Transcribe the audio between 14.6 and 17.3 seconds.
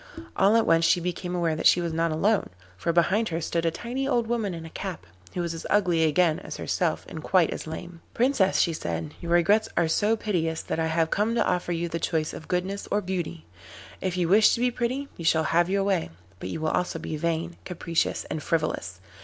pretty you shall have your way, but you will also be